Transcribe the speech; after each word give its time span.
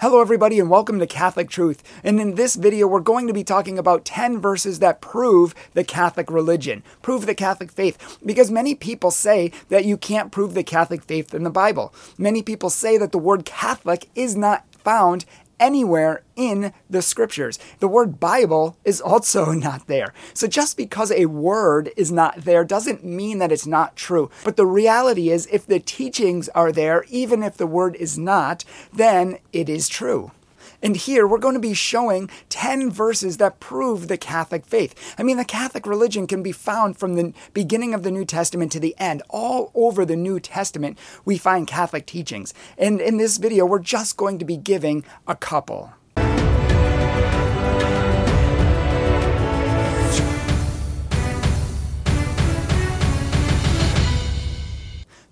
Hello, 0.00 0.22
everybody, 0.22 0.58
and 0.58 0.70
welcome 0.70 0.98
to 0.98 1.06
Catholic 1.06 1.50
Truth. 1.50 1.82
And 2.02 2.18
in 2.18 2.34
this 2.34 2.54
video, 2.54 2.86
we're 2.86 3.00
going 3.00 3.26
to 3.26 3.34
be 3.34 3.44
talking 3.44 3.78
about 3.78 4.06
10 4.06 4.40
verses 4.40 4.78
that 4.78 5.02
prove 5.02 5.54
the 5.74 5.84
Catholic 5.84 6.30
religion, 6.30 6.82
prove 7.02 7.26
the 7.26 7.34
Catholic 7.34 7.70
faith, 7.70 8.16
because 8.24 8.50
many 8.50 8.74
people 8.74 9.10
say 9.10 9.52
that 9.68 9.84
you 9.84 9.98
can't 9.98 10.32
prove 10.32 10.54
the 10.54 10.64
Catholic 10.64 11.02
faith 11.02 11.34
in 11.34 11.42
the 11.42 11.50
Bible. 11.50 11.92
Many 12.16 12.40
people 12.40 12.70
say 12.70 12.96
that 12.96 13.12
the 13.12 13.18
word 13.18 13.44
Catholic 13.44 14.08
is 14.14 14.34
not 14.34 14.64
found 14.72 15.26
anywhere 15.60 16.22
in 16.34 16.72
the 16.88 17.02
scriptures. 17.02 17.58
The 17.78 17.86
word 17.86 18.18
Bible 18.18 18.76
is 18.84 19.00
also 19.00 19.52
not 19.52 19.86
there. 19.86 20.12
So 20.34 20.48
just 20.48 20.76
because 20.76 21.12
a 21.12 21.26
word 21.26 21.90
is 21.96 22.10
not 22.10 22.38
there 22.44 22.64
doesn't 22.64 23.04
mean 23.04 23.38
that 23.38 23.52
it's 23.52 23.66
not 23.66 23.94
true. 23.94 24.30
But 24.42 24.56
the 24.56 24.66
reality 24.66 25.30
is, 25.30 25.46
if 25.52 25.66
the 25.66 25.78
teachings 25.78 26.48
are 26.50 26.72
there, 26.72 27.04
even 27.08 27.42
if 27.42 27.56
the 27.56 27.66
word 27.66 27.94
is 27.96 28.18
not, 28.18 28.64
then 28.92 29.38
it 29.52 29.68
is 29.68 29.88
true. 29.88 30.32
And 30.82 30.96
here 30.96 31.26
we're 31.26 31.38
going 31.38 31.54
to 31.54 31.60
be 31.60 31.74
showing 31.74 32.30
10 32.48 32.90
verses 32.90 33.36
that 33.36 33.60
prove 33.60 34.08
the 34.08 34.16
Catholic 34.16 34.64
faith. 34.64 35.14
I 35.18 35.22
mean, 35.22 35.36
the 35.36 35.44
Catholic 35.44 35.86
religion 35.86 36.26
can 36.26 36.42
be 36.42 36.52
found 36.52 36.96
from 36.96 37.14
the 37.14 37.34
beginning 37.52 37.92
of 37.92 38.02
the 38.02 38.10
New 38.10 38.24
Testament 38.24 38.72
to 38.72 38.80
the 38.80 38.94
end. 38.98 39.22
All 39.28 39.70
over 39.74 40.04
the 40.04 40.16
New 40.16 40.40
Testament, 40.40 40.98
we 41.24 41.36
find 41.36 41.66
Catholic 41.66 42.06
teachings. 42.06 42.54
And 42.78 43.00
in 43.00 43.18
this 43.18 43.36
video, 43.36 43.66
we're 43.66 43.78
just 43.78 44.16
going 44.16 44.38
to 44.38 44.44
be 44.44 44.56
giving 44.56 45.04
a 45.26 45.36
couple. 45.36 45.92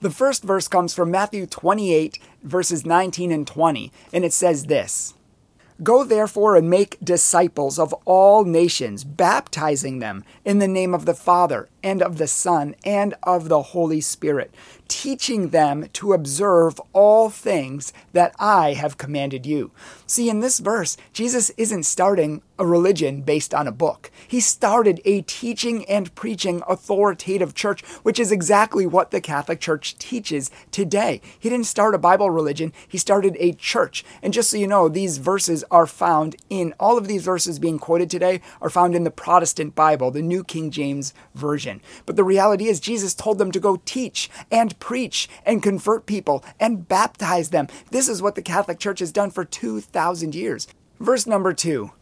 The 0.01 0.11
first 0.11 0.45
verse 0.45 0.69
comes 0.69 0.95
from 0.95 1.11
Matthew 1.11 1.45
28, 1.45 2.20
verses 2.45 2.87
19 2.87 3.33
and 3.33 3.45
20, 3.45 3.91
and 4.12 4.25
it 4.25 4.33
says 4.33 4.67
this 4.67 5.15
Go 5.81 6.03
therefore 6.03 6.57
and 6.57 6.69
make 6.69 6.99
disciples 7.03 7.79
of 7.79 7.95
all 8.05 8.45
nations, 8.45 9.05
baptizing 9.05 10.01
them 10.01 10.25
in 10.45 10.59
the 10.59 10.67
name 10.67 10.93
of 10.93 11.07
the 11.07 11.15
Father 11.15 11.69
and 11.85 12.03
of 12.03 12.19
the 12.19 12.27
Son 12.27 12.75
and 12.85 13.15
of 13.23 13.48
the 13.48 13.62
Holy 13.62 14.01
Spirit, 14.01 14.53
teaching 14.89 15.50
them 15.50 15.86
to 15.92 16.12
observe 16.12 16.81
all 16.92 17.31
things 17.31 17.92
that 18.12 18.34
I 18.39 18.72
have 18.72 18.98
commanded 18.98 19.47
you. 19.47 19.70
See, 20.06 20.28
in 20.28 20.41
this 20.41 20.58
verse, 20.58 20.97
Jesus 21.12 21.50
isn't 21.56 21.84
starting 21.84 22.42
a 22.58 22.67
religion 22.67 23.22
based 23.22 23.55
on 23.55 23.69
a 23.69 23.72
book. 23.72 24.11
He 24.27 24.41
started 24.41 25.00
a 25.05 25.22
teaching 25.22 25.84
and 25.84 26.14
preaching 26.14 26.62
authoritative 26.67 27.55
church, 27.55 27.84
which 28.03 28.19
is 28.19 28.33
exactly 28.33 28.86
what 28.86 29.11
the 29.11 29.20
Catholic 29.20 29.61
Church 29.61 29.97
teaches 29.98 30.50
today. 30.72 31.20
He 31.39 31.48
didn't 31.48 31.67
start 31.67 31.95
a 31.95 31.98
Bible 31.98 32.30
religion, 32.30 32.73
he 32.86 32.98
started 32.98 33.36
a 33.39 33.52
church. 33.52 34.05
And 34.23 34.33
just 34.33 34.50
so 34.50 34.56
you 34.56 34.67
know, 34.67 34.89
these 34.89 35.19
verses 35.19 35.64
are 35.70 35.86
found 35.86 36.36
in 36.50 36.75
all 36.80 36.98
of 36.98 37.06
these 37.06 37.25
verses 37.25 37.58
being 37.58 37.78
quoted 37.78 38.11
today 38.11 38.41
are 38.61 38.70
found 38.70 38.95
in 38.95 39.05
the 39.05 39.11
Protestant 39.11 39.75
Bible, 39.75 40.11
the 40.11 40.23
New 40.23 40.42
King 40.42 40.70
James 40.70 41.14
Version. 41.34 41.80
But 42.06 42.17
the 42.17 42.25
reality 42.25 42.67
is, 42.67 42.80
Jesus 42.80 43.14
told 43.14 43.39
them 43.39 43.52
to 43.52 43.61
go 43.61 43.80
teach 43.84 44.30
and 44.50 44.78
preach 44.81 45.29
and 45.45 45.62
convert 45.62 46.07
people 46.07 46.45
and 46.59 46.89
baptize 46.89 47.51
them. 47.51 47.69
This 47.91 48.09
is 48.09 48.23
what 48.23 48.34
the 48.34 48.43
Catholic 48.43 48.79
Church 48.79 49.01
has 49.01 49.12
done 49.12 49.31
for 49.31 49.45
2,000 49.45 50.35
years. 50.35 50.67
Verse 51.01 51.27
number 51.27 51.53
two 51.53 51.93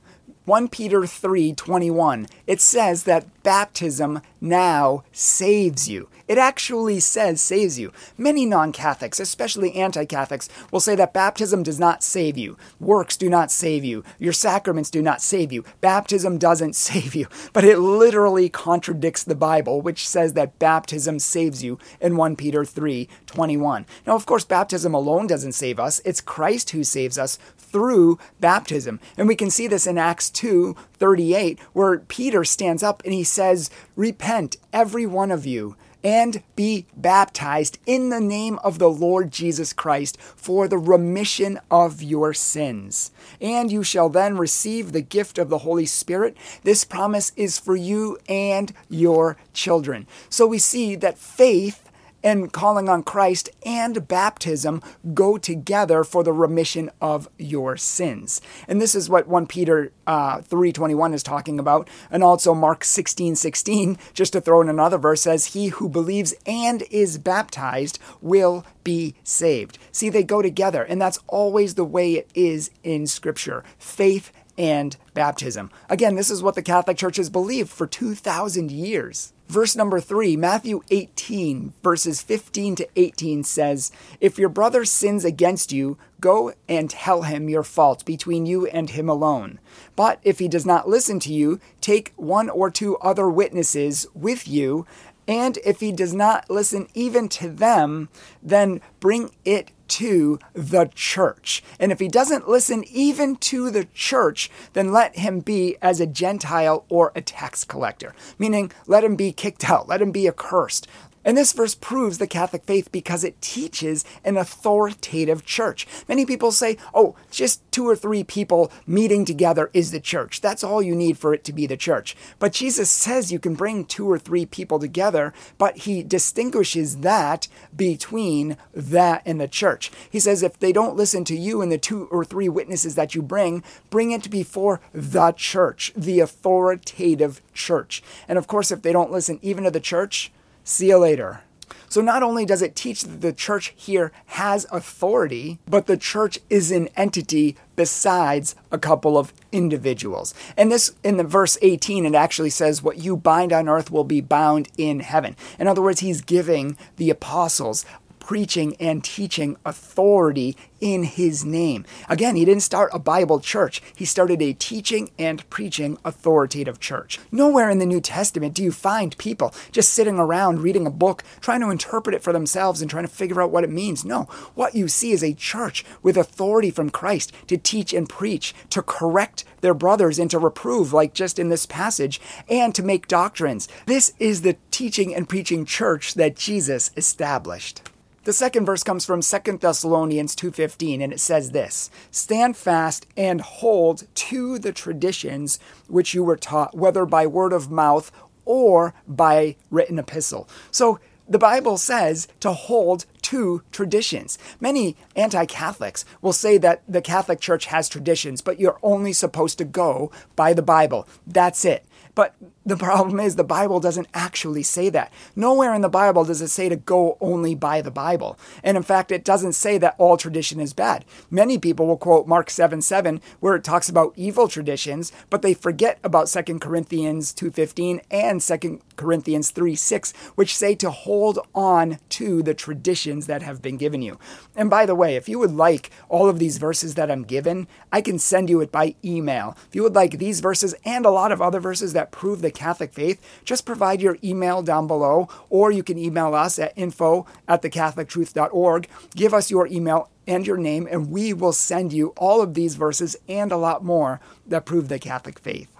1 0.46 0.68
Peter 0.68 1.00
3:21 1.00 2.28
it 2.46 2.60
says 2.60 3.02
that 3.02 3.26
baptism 3.42 4.20
now 4.40 5.02
saves 5.10 5.88
you. 5.88 6.08
It 6.28 6.38
actually 6.38 6.98
says 7.00 7.40
saves 7.40 7.78
you. 7.78 7.92
Many 8.18 8.46
non-Catholics, 8.46 9.20
especially 9.20 9.74
anti-Catholics, 9.74 10.48
will 10.72 10.80
say 10.80 10.96
that 10.96 11.12
baptism 11.12 11.62
does 11.62 11.78
not 11.78 12.02
save 12.02 12.36
you. 12.36 12.56
Works 12.80 13.16
do 13.16 13.30
not 13.30 13.52
save 13.52 13.84
you. 13.84 14.02
Your 14.18 14.32
sacraments 14.32 14.90
do 14.90 15.02
not 15.02 15.22
save 15.22 15.52
you. 15.52 15.64
Baptism 15.80 16.38
doesn't 16.38 16.74
save 16.88 17.14
you. 17.14 17.28
But 17.52 17.64
it 17.64 17.78
literally 17.78 18.48
contradicts 18.48 19.22
the 19.22 19.36
Bible, 19.36 19.80
which 19.80 20.08
says 20.08 20.32
that 20.32 20.58
baptism 20.58 21.20
saves 21.20 21.62
you 21.62 21.78
in 22.00 22.16
1 22.16 22.34
Peter 22.36 22.64
3:21. 22.64 23.84
Now, 24.06 24.16
of 24.16 24.26
course, 24.26 24.44
baptism 24.44 24.94
alone 24.94 25.28
doesn't 25.28 25.52
save 25.52 25.78
us. 25.78 26.00
It's 26.04 26.20
Christ 26.20 26.70
who 26.70 26.82
saves 26.82 27.18
us 27.18 27.38
through 27.70 28.18
baptism. 28.40 29.00
And 29.16 29.28
we 29.28 29.36
can 29.36 29.50
see 29.50 29.66
this 29.66 29.86
in 29.86 29.98
Acts 29.98 30.30
2 30.30 30.76
38, 30.94 31.58
where 31.72 31.98
Peter 31.98 32.44
stands 32.44 32.82
up 32.82 33.02
and 33.04 33.12
he 33.12 33.24
says, 33.24 33.70
Repent, 33.96 34.56
every 34.72 35.06
one 35.06 35.30
of 35.30 35.46
you, 35.46 35.76
and 36.06 36.42
be 36.54 36.86
baptized 36.96 37.78
in 37.84 38.10
the 38.10 38.20
name 38.20 38.60
of 38.62 38.78
the 38.78 38.88
Lord 38.88 39.32
Jesus 39.32 39.72
Christ 39.72 40.20
for 40.20 40.68
the 40.68 40.78
remission 40.78 41.58
of 41.68 42.00
your 42.00 42.32
sins. 42.32 43.10
And 43.40 43.72
you 43.72 43.82
shall 43.82 44.08
then 44.08 44.36
receive 44.36 44.92
the 44.92 45.00
gift 45.00 45.36
of 45.36 45.48
the 45.48 45.58
Holy 45.58 45.84
Spirit. 45.84 46.36
This 46.62 46.84
promise 46.84 47.32
is 47.34 47.58
for 47.58 47.74
you 47.74 48.18
and 48.28 48.72
your 48.88 49.36
children. 49.52 50.06
So 50.28 50.46
we 50.46 50.58
see 50.58 50.94
that 50.94 51.18
faith 51.18 51.85
and 52.26 52.52
calling 52.52 52.88
on 52.88 53.04
Christ 53.04 53.48
and 53.64 54.08
baptism 54.08 54.82
go 55.14 55.38
together 55.38 56.02
for 56.02 56.24
the 56.24 56.32
remission 56.32 56.90
of 57.00 57.28
your 57.38 57.76
sins. 57.76 58.40
And 58.66 58.82
this 58.82 58.96
is 58.96 59.08
what 59.08 59.28
1 59.28 59.46
Peter 59.46 59.92
uh, 60.08 60.38
3.21 60.38 61.14
is 61.14 61.22
talking 61.22 61.60
about. 61.60 61.88
And 62.10 62.24
also 62.24 62.52
Mark 62.52 62.82
16.16, 62.82 63.36
16, 63.36 63.98
just 64.12 64.32
to 64.32 64.40
throw 64.40 64.60
in 64.60 64.68
another 64.68 64.98
verse, 64.98 65.22
says, 65.22 65.46
He 65.46 65.68
who 65.68 65.88
believes 65.88 66.34
and 66.44 66.82
is 66.90 67.16
baptized 67.16 68.00
will 68.20 68.66
be 68.82 69.14
saved. 69.22 69.78
See, 69.92 70.08
they 70.08 70.24
go 70.24 70.42
together. 70.42 70.82
And 70.82 71.00
that's 71.00 71.20
always 71.28 71.76
the 71.76 71.84
way 71.84 72.14
it 72.14 72.28
is 72.34 72.72
in 72.82 73.06
Scripture. 73.06 73.62
Faith 73.78 74.32
and 74.58 74.96
baptism. 75.14 75.70
Again, 75.88 76.16
this 76.16 76.32
is 76.32 76.42
what 76.42 76.56
the 76.56 76.62
Catholic 76.62 76.96
Church 76.96 77.18
has 77.18 77.30
believed 77.30 77.70
for 77.70 77.86
2,000 77.86 78.72
years. 78.72 79.32
Verse 79.48 79.76
number 79.76 80.00
three, 80.00 80.36
Matthew 80.36 80.82
18, 80.90 81.72
verses 81.82 82.20
15 82.20 82.76
to 82.76 82.88
18 82.96 83.44
says, 83.44 83.92
If 84.20 84.38
your 84.38 84.48
brother 84.48 84.84
sins 84.84 85.24
against 85.24 85.72
you, 85.72 85.98
go 86.20 86.52
and 86.68 86.90
tell 86.90 87.22
him 87.22 87.48
your 87.48 87.62
fault 87.62 88.04
between 88.04 88.44
you 88.44 88.66
and 88.66 88.90
him 88.90 89.08
alone. 89.08 89.60
But 89.94 90.18
if 90.24 90.40
he 90.40 90.48
does 90.48 90.66
not 90.66 90.88
listen 90.88 91.20
to 91.20 91.32
you, 91.32 91.60
take 91.80 92.12
one 92.16 92.50
or 92.50 92.70
two 92.70 92.96
other 92.96 93.30
witnesses 93.30 94.06
with 94.14 94.48
you. 94.48 94.84
And 95.28 95.58
if 95.64 95.78
he 95.78 95.92
does 95.92 96.12
not 96.12 96.50
listen 96.50 96.88
even 96.94 97.28
to 97.30 97.48
them, 97.48 98.08
then 98.42 98.80
bring 98.98 99.30
it 99.44 99.70
to 99.88 100.38
the 100.52 100.90
church. 100.94 101.62
And 101.78 101.92
if 101.92 101.98
he 101.98 102.08
doesn't 102.08 102.48
listen 102.48 102.84
even 102.84 103.36
to 103.36 103.70
the 103.70 103.86
church, 103.94 104.50
then 104.72 104.92
let 104.92 105.16
him 105.16 105.40
be 105.40 105.76
as 105.82 106.00
a 106.00 106.06
Gentile 106.06 106.84
or 106.88 107.12
a 107.14 107.20
tax 107.20 107.64
collector, 107.64 108.14
meaning 108.38 108.72
let 108.86 109.04
him 109.04 109.16
be 109.16 109.32
kicked 109.32 109.68
out, 109.68 109.88
let 109.88 110.02
him 110.02 110.12
be 110.12 110.28
accursed, 110.28 110.86
and 111.26 111.36
this 111.36 111.52
verse 111.52 111.74
proves 111.74 112.18
the 112.18 112.28
Catholic 112.28 112.62
faith 112.62 112.92
because 112.92 113.24
it 113.24 113.42
teaches 113.42 114.04
an 114.24 114.36
authoritative 114.36 115.44
church. 115.44 115.84
Many 116.08 116.24
people 116.24 116.52
say, 116.52 116.78
oh, 116.94 117.16
just 117.32 117.60
two 117.72 117.86
or 117.86 117.96
three 117.96 118.22
people 118.22 118.70
meeting 118.86 119.24
together 119.24 119.68
is 119.74 119.90
the 119.90 119.98
church. 119.98 120.40
That's 120.40 120.62
all 120.62 120.80
you 120.80 120.94
need 120.94 121.18
for 121.18 121.34
it 121.34 121.42
to 121.44 121.52
be 121.52 121.66
the 121.66 121.76
church. 121.76 122.16
But 122.38 122.52
Jesus 122.52 122.88
says 122.90 123.32
you 123.32 123.40
can 123.40 123.54
bring 123.54 123.84
two 123.84 124.08
or 124.08 124.20
three 124.20 124.46
people 124.46 124.78
together, 124.78 125.34
but 125.58 125.78
he 125.78 126.04
distinguishes 126.04 126.98
that 126.98 127.48
between 127.76 128.56
that 128.72 129.22
and 129.26 129.40
the 129.40 129.48
church. 129.48 129.90
He 130.08 130.20
says 130.20 130.44
if 130.44 130.60
they 130.60 130.72
don't 130.72 130.96
listen 130.96 131.24
to 131.24 131.36
you 131.36 131.60
and 131.60 131.72
the 131.72 131.78
two 131.78 132.06
or 132.06 132.24
three 132.24 132.48
witnesses 132.48 132.94
that 132.94 133.16
you 133.16 133.20
bring, 133.22 133.64
bring 133.90 134.12
it 134.12 134.30
before 134.30 134.80
the 134.92 135.32
church, 135.32 135.92
the 135.96 136.20
authoritative 136.20 137.42
church. 137.52 138.00
And 138.28 138.38
of 138.38 138.46
course, 138.46 138.70
if 138.70 138.82
they 138.82 138.92
don't 138.92 139.10
listen 139.10 139.40
even 139.42 139.64
to 139.64 139.72
the 139.72 139.80
church, 139.80 140.30
See 140.68 140.88
you 140.88 140.98
later. 140.98 141.42
So 141.88 142.00
not 142.00 142.24
only 142.24 142.44
does 142.44 142.60
it 142.60 142.74
teach 142.74 143.04
that 143.04 143.20
the 143.20 143.32
church 143.32 143.72
here 143.76 144.10
has 144.26 144.66
authority, 144.72 145.60
but 145.68 145.86
the 145.86 145.96
church 145.96 146.40
is 146.50 146.72
an 146.72 146.88
entity 146.96 147.56
besides 147.76 148.56
a 148.72 148.78
couple 148.78 149.16
of 149.16 149.32
individuals. 149.52 150.34
And 150.56 150.72
this 150.72 150.92
in 151.04 151.18
the 151.18 151.24
verse 151.24 151.56
18 151.62 152.04
it 152.04 152.16
actually 152.16 152.50
says 152.50 152.82
what 152.82 152.98
you 152.98 153.16
bind 153.16 153.52
on 153.52 153.68
earth 153.68 153.92
will 153.92 154.02
be 154.02 154.20
bound 154.20 154.68
in 154.76 154.98
heaven. 154.98 155.36
In 155.56 155.68
other 155.68 155.82
words, 155.82 156.00
he's 156.00 156.20
giving 156.20 156.76
the 156.96 157.10
apostles 157.10 157.86
preaching 158.26 158.74
and 158.80 159.04
teaching 159.04 159.56
authority 159.64 160.56
in 160.80 161.04
his 161.04 161.44
name. 161.44 161.84
Again, 162.08 162.34
he 162.34 162.44
didn't 162.44 162.64
start 162.64 162.90
a 162.92 162.98
Bible 162.98 163.38
church, 163.38 163.80
he 163.94 164.04
started 164.04 164.42
a 164.42 164.52
teaching 164.52 165.12
and 165.16 165.48
preaching 165.48 165.96
authoritative 166.04 166.80
church. 166.80 167.20
Nowhere 167.30 167.70
in 167.70 167.78
the 167.78 167.86
New 167.86 168.00
Testament 168.00 168.52
do 168.52 168.64
you 168.64 168.72
find 168.72 169.16
people 169.16 169.54
just 169.70 169.92
sitting 169.92 170.18
around 170.18 170.58
reading 170.58 170.88
a 170.88 170.90
book, 170.90 171.22
trying 171.40 171.60
to 171.60 171.70
interpret 171.70 172.16
it 172.16 172.22
for 172.24 172.32
themselves 172.32 172.82
and 172.82 172.90
trying 172.90 173.06
to 173.06 173.12
figure 173.12 173.40
out 173.40 173.52
what 173.52 173.62
it 173.62 173.70
means. 173.70 174.04
No, 174.04 174.24
what 174.56 174.74
you 174.74 174.88
see 174.88 175.12
is 175.12 175.22
a 175.22 175.32
church 175.32 175.84
with 176.02 176.16
authority 176.16 176.72
from 176.72 176.90
Christ 176.90 177.32
to 177.46 177.56
teach 177.56 177.94
and 177.94 178.08
preach, 178.08 178.52
to 178.70 178.82
correct 178.82 179.44
their 179.60 179.72
brothers 179.72 180.18
and 180.18 180.28
to 180.32 180.40
reprove, 180.40 180.92
like 180.92 181.14
just 181.14 181.38
in 181.38 181.48
this 181.48 181.64
passage, 181.64 182.20
and 182.48 182.74
to 182.74 182.82
make 182.82 183.06
doctrines. 183.06 183.68
This 183.86 184.12
is 184.18 184.42
the 184.42 184.56
teaching 184.72 185.14
and 185.14 185.28
preaching 185.28 185.64
church 185.64 186.14
that 186.14 186.34
Jesus 186.34 186.90
established. 186.96 187.82
The 188.26 188.32
second 188.32 188.66
verse 188.66 188.82
comes 188.82 189.04
from 189.04 189.22
2 189.22 189.60
Thessalonians 189.60 190.34
2:15 190.34 191.00
and 191.00 191.12
it 191.12 191.20
says 191.20 191.52
this: 191.52 191.90
"Stand 192.10 192.56
fast 192.56 193.06
and 193.16 193.40
hold 193.40 194.08
to 194.16 194.58
the 194.58 194.72
traditions 194.72 195.60
which 195.86 196.12
you 196.12 196.24
were 196.24 196.36
taught, 196.36 196.76
whether 196.76 197.06
by 197.06 197.28
word 197.28 197.52
of 197.52 197.70
mouth 197.70 198.10
or 198.44 198.94
by 199.06 199.54
written 199.70 200.00
epistle." 200.00 200.48
So 200.72 200.98
the 201.28 201.38
Bible 201.38 201.78
says 201.78 202.26
to 202.40 202.50
hold 202.50 203.06
to 203.22 203.62
traditions. 203.70 204.38
Many 204.58 204.96
anti 205.14 205.46
Catholics 205.46 206.04
will 206.20 206.32
say 206.32 206.58
that 206.58 206.82
the 206.88 207.00
Catholic 207.00 207.38
Church 207.38 207.66
has 207.66 207.88
traditions, 207.88 208.40
but 208.40 208.58
you're 208.58 208.80
only 208.82 209.12
supposed 209.12 209.56
to 209.58 209.64
go 209.64 210.10
by 210.34 210.52
the 210.52 210.62
Bible. 210.62 211.06
That's 211.28 211.64
it. 211.64 211.86
But 212.16 212.34
the 212.66 212.76
problem 212.76 213.20
is 213.20 213.36
the 213.36 213.44
Bible 213.44 213.78
doesn't 213.78 214.08
actually 214.12 214.64
say 214.64 214.88
that. 214.88 215.12
Nowhere 215.36 215.72
in 215.72 215.82
the 215.82 215.88
Bible 215.88 216.24
does 216.24 216.42
it 216.42 216.48
say 216.48 216.68
to 216.68 216.74
go 216.74 217.16
only 217.20 217.54
by 217.54 217.80
the 217.80 217.92
Bible. 217.92 218.36
And 218.64 218.76
in 218.76 218.82
fact, 218.82 219.12
it 219.12 219.24
doesn't 219.24 219.52
say 219.52 219.78
that 219.78 219.94
all 219.98 220.16
tradition 220.16 220.58
is 220.58 220.72
bad. 220.72 221.04
Many 221.30 221.58
people 221.58 221.86
will 221.86 221.96
quote 221.96 222.26
Mark 222.26 222.50
7 222.50 222.82
7, 222.82 223.20
where 223.38 223.54
it 223.54 223.62
talks 223.62 223.88
about 223.88 224.14
evil 224.16 224.48
traditions, 224.48 225.12
but 225.30 225.42
they 225.42 225.54
forget 225.54 226.00
about 226.02 226.26
2 226.26 226.58
Corinthians 226.58 227.32
2.15 227.32 228.00
and 228.10 228.40
2 228.40 228.80
Corinthians 228.96 229.52
3 229.52 229.76
6, 229.76 230.12
which 230.34 230.56
say 230.56 230.74
to 230.74 230.90
hold 230.90 231.38
on 231.54 231.98
to 232.08 232.42
the 232.42 232.54
traditions 232.54 233.28
that 233.28 233.42
have 233.42 233.62
been 233.62 233.76
given 233.76 234.02
you. 234.02 234.18
And 234.56 234.68
by 234.68 234.86
the 234.86 234.96
way, 234.96 235.14
if 235.14 235.28
you 235.28 235.38
would 235.38 235.52
like 235.52 235.90
all 236.08 236.28
of 236.28 236.40
these 236.40 236.58
verses 236.58 236.96
that 236.96 237.12
I'm 237.12 237.22
given, 237.22 237.68
I 237.92 238.00
can 238.00 238.18
send 238.18 238.50
you 238.50 238.60
it 238.60 238.72
by 238.72 238.96
email. 239.04 239.56
If 239.68 239.76
you 239.76 239.84
would 239.84 239.94
like 239.94 240.18
these 240.18 240.40
verses 240.40 240.74
and 240.84 241.06
a 241.06 241.10
lot 241.10 241.30
of 241.30 241.40
other 241.40 241.60
verses 241.60 241.92
that 241.92 242.10
prove 242.10 242.42
the 242.42 242.55
Catholic 242.56 242.92
faith, 242.92 243.20
just 243.44 243.64
provide 243.64 244.00
your 244.00 244.18
email 244.24 244.62
down 244.62 244.86
below, 244.86 245.28
or 245.48 245.70
you 245.70 245.82
can 245.82 245.98
email 245.98 246.34
us 246.34 246.58
at 246.58 246.72
info 246.74 247.26
at 247.46 247.62
thecatholictruth.org. 247.62 248.88
Give 249.14 249.32
us 249.32 249.50
your 249.50 249.68
email 249.68 250.10
and 250.26 250.46
your 250.46 250.56
name, 250.56 250.88
and 250.90 251.10
we 251.10 251.32
will 251.32 251.52
send 251.52 251.92
you 251.92 252.08
all 252.16 252.42
of 252.42 252.54
these 252.54 252.74
verses 252.74 253.16
and 253.28 253.52
a 253.52 253.56
lot 253.56 253.84
more 253.84 254.20
that 254.46 254.64
prove 254.64 254.88
the 254.88 254.98
Catholic 254.98 255.38
faith. 255.38 255.75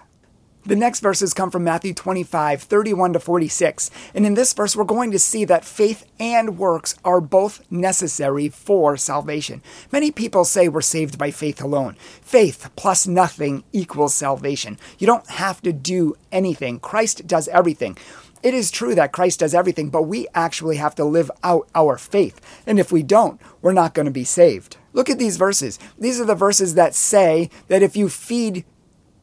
The 0.66 0.74
next 0.74 0.98
verses 0.98 1.32
come 1.32 1.52
from 1.52 1.62
Matthew 1.62 1.94
25, 1.94 2.60
31 2.60 3.12
to 3.12 3.20
46. 3.20 3.88
And 4.14 4.26
in 4.26 4.34
this 4.34 4.52
verse, 4.52 4.74
we're 4.74 4.82
going 4.82 5.12
to 5.12 5.18
see 5.18 5.44
that 5.44 5.64
faith 5.64 6.04
and 6.18 6.58
works 6.58 6.96
are 7.04 7.20
both 7.20 7.62
necessary 7.70 8.48
for 8.48 8.96
salvation. 8.96 9.62
Many 9.92 10.10
people 10.10 10.44
say 10.44 10.66
we're 10.66 10.80
saved 10.80 11.18
by 11.18 11.30
faith 11.30 11.62
alone. 11.62 11.94
Faith 12.20 12.68
plus 12.74 13.06
nothing 13.06 13.62
equals 13.72 14.14
salvation. 14.14 14.76
You 14.98 15.06
don't 15.06 15.30
have 15.30 15.62
to 15.62 15.72
do 15.72 16.16
anything, 16.32 16.80
Christ 16.80 17.28
does 17.28 17.46
everything. 17.46 17.96
It 18.42 18.52
is 18.52 18.72
true 18.72 18.96
that 18.96 19.12
Christ 19.12 19.40
does 19.40 19.54
everything, 19.54 19.88
but 19.90 20.02
we 20.02 20.26
actually 20.34 20.76
have 20.76 20.96
to 20.96 21.04
live 21.04 21.30
out 21.44 21.68
our 21.76 21.96
faith. 21.96 22.40
And 22.66 22.80
if 22.80 22.90
we 22.90 23.04
don't, 23.04 23.40
we're 23.62 23.72
not 23.72 23.94
going 23.94 24.06
to 24.06 24.12
be 24.12 24.24
saved. 24.24 24.78
Look 24.92 25.08
at 25.08 25.18
these 25.18 25.36
verses. 25.36 25.78
These 25.98 26.20
are 26.20 26.24
the 26.24 26.34
verses 26.34 26.74
that 26.74 26.94
say 26.94 27.50
that 27.68 27.82
if 27.82 27.96
you 27.96 28.08
feed 28.08 28.64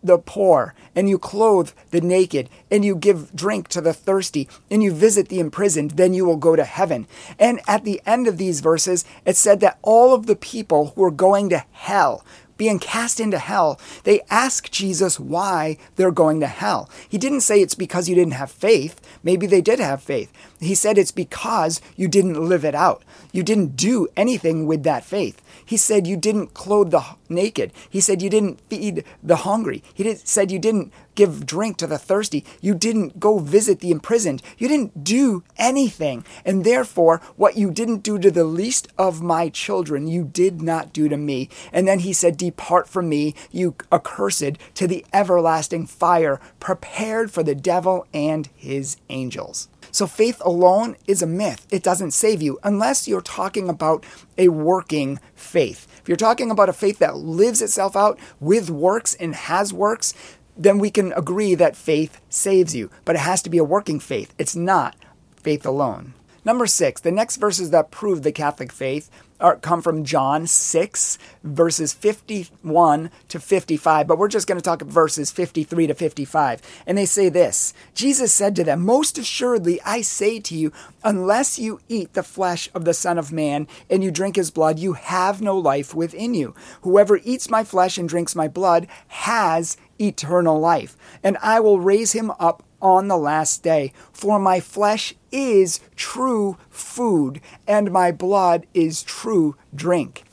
the 0.03 0.17
poor, 0.17 0.75
and 0.95 1.09
you 1.09 1.17
clothe 1.17 1.71
the 1.91 2.01
naked, 2.01 2.49
and 2.69 2.83
you 2.83 2.95
give 2.95 3.33
drink 3.35 3.67
to 3.69 3.81
the 3.81 3.93
thirsty, 3.93 4.47
and 4.69 4.83
you 4.83 4.91
visit 4.91 5.29
the 5.29 5.39
imprisoned, 5.39 5.91
then 5.91 6.13
you 6.13 6.25
will 6.25 6.37
go 6.37 6.55
to 6.55 6.65
heaven. 6.65 7.07
And 7.39 7.61
at 7.67 7.85
the 7.85 8.01
end 8.05 8.27
of 8.27 8.37
these 8.37 8.59
verses, 8.59 9.05
it 9.25 9.37
said 9.37 9.59
that 9.61 9.79
all 9.81 10.13
of 10.13 10.25
the 10.25 10.35
people 10.35 10.93
who 10.95 11.03
are 11.03 11.11
going 11.11 11.49
to 11.49 11.65
hell, 11.71 12.25
being 12.63 12.79
cast 12.79 13.19
into 13.19 13.37
hell, 13.37 13.77
they 14.05 14.21
ask 14.29 14.71
Jesus 14.71 15.19
why 15.19 15.77
they're 15.97 16.11
going 16.11 16.39
to 16.39 16.47
hell. 16.47 16.89
He 17.09 17.17
didn't 17.17 17.41
say 17.41 17.59
it's 17.59 17.75
because 17.75 18.07
you 18.07 18.15
didn't 18.15 18.35
have 18.35 18.49
faith. 18.49 19.01
Maybe 19.21 19.47
they 19.47 19.59
did 19.59 19.79
have 19.79 20.01
faith. 20.01 20.31
He 20.61 20.73
said 20.73 20.97
it's 20.97 21.11
because 21.11 21.81
you 21.97 22.07
didn't 22.07 22.41
live 22.41 22.63
it 22.63 22.73
out. 22.73 23.03
You 23.33 23.43
didn't 23.43 23.75
do 23.75 24.07
anything 24.15 24.65
with 24.65 24.83
that 24.83 25.03
faith. 25.03 25.41
He 25.65 25.75
said 25.75 26.07
you 26.07 26.15
didn't 26.15 26.53
clothe 26.53 26.91
the 26.91 27.03
naked. 27.27 27.73
He 27.89 27.99
said 27.99 28.21
you 28.21 28.29
didn't 28.29 28.61
feed 28.69 29.03
the 29.21 29.43
hungry. 29.47 29.83
He 29.93 30.15
said 30.15 30.49
you 30.49 30.59
didn't 30.59 30.93
give 31.15 31.45
drink 31.45 31.77
to 31.77 31.87
the 31.87 31.97
thirsty. 31.97 32.45
You 32.61 32.73
didn't 32.75 33.19
go 33.19 33.39
visit 33.39 33.79
the 33.79 33.91
imprisoned. 33.91 34.41
You 34.57 34.67
didn't 34.67 35.03
do 35.03 35.43
anything. 35.57 36.25
And 36.45 36.63
therefore, 36.63 37.21
what 37.35 37.57
you 37.57 37.71
didn't 37.71 38.03
do 38.03 38.17
to 38.19 38.31
the 38.31 38.45
least 38.45 38.87
of 38.97 39.21
my 39.21 39.49
children, 39.49 40.07
you 40.07 40.23
did 40.23 40.61
not 40.61 40.93
do 40.93 41.09
to 41.09 41.17
me. 41.17 41.49
And 41.71 41.87
then 41.87 41.99
he 41.99 42.13
said, 42.13 42.37
Depart 42.37 42.87
from 42.87 43.09
me, 43.09 43.35
you 43.51 43.75
accursed, 43.91 44.57
to 44.75 44.87
the 44.87 45.05
everlasting 45.13 45.87
fire 45.87 46.39
prepared 46.59 47.31
for 47.31 47.43
the 47.43 47.55
devil 47.55 48.07
and 48.13 48.49
his 48.55 48.97
angels. 49.09 49.67
So 49.91 50.07
faith 50.07 50.41
alone 50.43 50.95
is 51.05 51.21
a 51.21 51.27
myth. 51.27 51.67
It 51.69 51.83
doesn't 51.83 52.11
save 52.11 52.41
you 52.41 52.57
unless 52.63 53.07
you're 53.07 53.21
talking 53.21 53.69
about 53.69 54.03
a 54.39 54.47
working 54.47 55.19
faith. 55.35 55.87
If 56.01 56.09
you're 56.09 56.17
talking 56.17 56.49
about 56.49 56.67
a 56.67 56.73
faith 56.73 56.97
that 56.99 57.15
lives 57.15 57.61
itself 57.61 57.95
out 57.95 58.17
with 58.39 58.69
works 58.69 59.13
and 59.13 59.35
has 59.35 59.71
works, 59.71 60.13
then 60.57 60.77
we 60.77 60.89
can 60.89 61.13
agree 61.13 61.55
that 61.55 61.75
faith 61.75 62.19
saves 62.29 62.75
you. 62.75 62.89
But 63.05 63.15
it 63.15 63.19
has 63.19 63.41
to 63.43 63.49
be 63.49 63.57
a 63.57 63.63
working 63.63 63.99
faith. 63.99 64.33
It's 64.37 64.55
not 64.55 64.95
faith 65.35 65.65
alone. 65.65 66.13
Number 66.45 66.67
six, 66.67 66.99
the 66.99 67.11
next 67.11 67.37
verses 67.37 67.69
that 67.69 67.91
prove 67.91 68.23
the 68.23 68.31
Catholic 68.31 68.71
faith 68.71 69.09
are, 69.39 69.55
come 69.55 69.81
from 69.81 70.03
John 70.03 70.45
6, 70.45 71.17
verses 71.43 71.93
51 71.93 73.11
to 73.29 73.39
55, 73.39 74.07
but 74.07 74.17
we're 74.17 74.27
just 74.27 74.47
going 74.47 74.57
to 74.57 74.63
talk 74.63 74.81
verses 74.81 75.31
53 75.31 75.87
to 75.87 75.93
55. 75.93 76.61
And 76.85 76.97
they 76.97 77.05
say 77.05 77.29
this 77.29 77.73
Jesus 77.93 78.33
said 78.33 78.55
to 78.57 78.63
them, 78.63 78.81
Most 78.81 79.17
assuredly, 79.17 79.81
I 79.83 80.01
say 80.01 80.39
to 80.41 80.55
you, 80.55 80.71
unless 81.03 81.59
you 81.59 81.79
eat 81.87 82.13
the 82.13 82.23
flesh 82.23 82.69
of 82.73 82.85
the 82.85 82.93
Son 82.93 83.17
of 83.17 83.31
Man 83.31 83.67
and 83.89 84.03
you 84.03 84.11
drink 84.11 84.35
his 84.35 84.51
blood, 84.51 84.79
you 84.79 84.93
have 84.93 85.41
no 85.41 85.57
life 85.57 85.93
within 85.95 86.33
you. 86.33 86.55
Whoever 86.81 87.19
eats 87.23 87.49
my 87.49 87.63
flesh 87.63 87.97
and 87.97 88.07
drinks 88.07 88.35
my 88.35 88.47
blood 88.47 88.87
has 89.07 89.77
eternal 89.99 90.59
life, 90.59 90.97
and 91.23 91.37
I 91.41 91.59
will 91.59 91.79
raise 91.79 92.11
him 92.13 92.31
up 92.39 92.63
on 92.83 93.07
the 93.07 93.17
last 93.17 93.63
day. 93.63 93.93
For 94.11 94.37
my 94.37 94.59
flesh 94.59 95.15
is 95.31 95.79
true 95.95 96.57
food, 96.69 97.41
and 97.65 97.91
my 97.91 98.11
blood 98.11 98.67
is 98.75 99.01
true 99.01 99.55
drink. 99.73 100.25